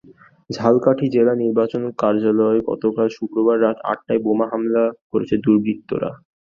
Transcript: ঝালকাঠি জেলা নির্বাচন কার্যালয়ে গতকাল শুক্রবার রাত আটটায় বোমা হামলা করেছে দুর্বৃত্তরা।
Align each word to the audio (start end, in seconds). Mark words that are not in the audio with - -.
ঝালকাঠি 0.49 1.05
জেলা 1.15 1.33
নির্বাচন 1.43 1.81
কার্যালয়ে 2.01 2.59
গতকাল 2.69 3.07
শুক্রবার 3.17 3.57
রাত 3.59 3.77
আটটায় 3.91 4.21
বোমা 4.25 4.45
হামলা 4.51 4.83
করেছে 5.11 5.35
দুর্বৃত্তরা। 5.43 6.09